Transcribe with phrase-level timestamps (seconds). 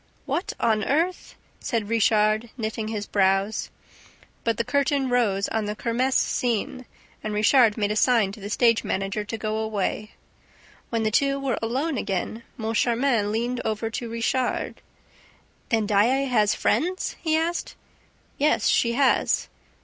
[0.25, 3.69] "What on earth...?" said Richard, knitting his brows.
[4.43, 6.87] But the curtain rose on the kermess scene
[7.23, 10.13] and Richard made a sign to the stage manager to go away.
[10.89, 14.81] When the two were alone again, Moncharmin leaned over to Richard:
[15.69, 17.75] "Then Daae has friends?" he asked.
[18.39, 19.49] "Yes, she has."